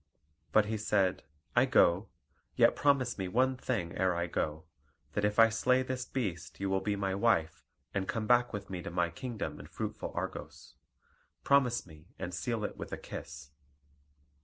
[0.51, 1.25] But he said:
[1.55, 2.09] "I go;
[2.55, 4.63] yet promise me one thing ere I go:
[5.13, 8.67] that if I slay this beast you will be my wife, and come back with
[8.67, 10.73] me to my kingdom in fruitful Argos.
[11.43, 13.51] Promise me, and seal it with a kiss."